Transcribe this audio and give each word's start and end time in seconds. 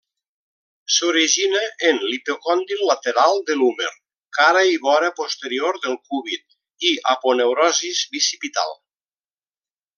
S'origina 0.93 1.59
en 1.89 1.99
l'epicòndil 2.11 2.81
lateral 2.91 3.37
de 3.51 3.57
l'húmer, 3.61 3.91
cara 4.39 4.65
i 4.71 4.81
vora 4.87 5.13
posterior 5.21 5.79
del 5.87 6.01
cúbit 6.09 6.59
i 6.93 6.97
aponeurosis 7.15 8.05
bicipital. 8.17 8.79